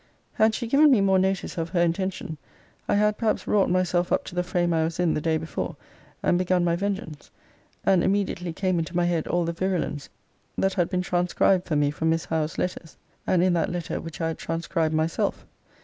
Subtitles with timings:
[0.33, 2.39] Had she given me more notice of her intention,
[2.89, 5.75] I had perhaps wrought myself up to the frame I was in the day before,
[6.23, 7.29] and begun my vengeance.
[7.85, 10.09] And immediately came into my head all the virulence
[10.57, 14.19] that had been transcribed for me from Miss Howe's letters, and in that letter which
[14.19, 15.45] I had transcribed myself.